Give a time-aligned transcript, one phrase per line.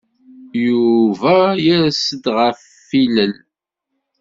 [0.65, 2.61] Yuba yers-d ɣef
[2.99, 3.33] yilel.